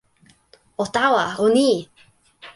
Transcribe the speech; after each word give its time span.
o 0.81 0.85
tawa, 0.95 1.25
o 1.43 1.45
ni! 1.55 1.69